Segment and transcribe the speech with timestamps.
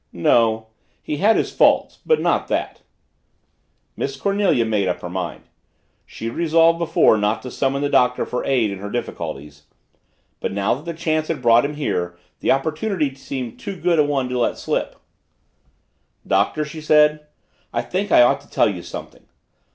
[0.13, 0.69] "No!
[1.03, 2.81] He had his faults but not that."
[3.95, 5.43] Miss Cornelia made up her mind.
[6.07, 9.67] She had resolved before not to summon the Doctor for aid in her difficulties,
[10.39, 14.27] but now that chance had brought him here the opportunity seemed too good a one
[14.29, 14.95] to let slip.
[16.25, 17.27] "Doctor," she said,
[17.71, 19.27] "I think I ought to tell you something.